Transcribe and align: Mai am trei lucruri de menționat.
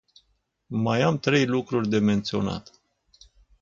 Mai 0.85 1.01
am 1.01 1.19
trei 1.19 1.45
lucruri 1.45 1.89
de 1.89 1.99
menționat. 1.99 2.71